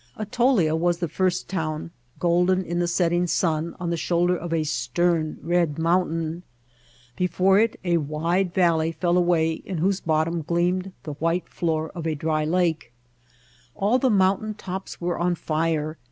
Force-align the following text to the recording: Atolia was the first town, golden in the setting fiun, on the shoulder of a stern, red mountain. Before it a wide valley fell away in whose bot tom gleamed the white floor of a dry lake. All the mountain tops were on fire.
Atolia 0.17 0.75
was 0.75 0.97
the 0.97 1.07
first 1.07 1.47
town, 1.47 1.91
golden 2.17 2.63
in 2.65 2.79
the 2.79 2.87
setting 2.87 3.27
fiun, 3.27 3.75
on 3.79 3.91
the 3.91 3.97
shoulder 3.97 4.35
of 4.35 4.51
a 4.51 4.63
stern, 4.63 5.37
red 5.43 5.77
mountain. 5.77 6.41
Before 7.15 7.59
it 7.59 7.79
a 7.83 7.97
wide 7.97 8.51
valley 8.51 8.91
fell 8.91 9.15
away 9.15 9.51
in 9.51 9.77
whose 9.77 10.01
bot 10.01 10.25
tom 10.25 10.41
gleamed 10.41 10.91
the 11.03 11.13
white 11.13 11.47
floor 11.47 11.91
of 11.93 12.07
a 12.07 12.15
dry 12.15 12.43
lake. 12.45 12.91
All 13.75 13.99
the 13.99 14.09
mountain 14.09 14.55
tops 14.55 14.99
were 14.99 15.19
on 15.19 15.35
fire. 15.35 15.99